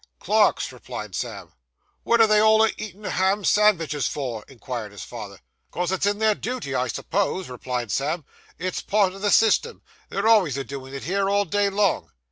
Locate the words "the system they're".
9.19-10.27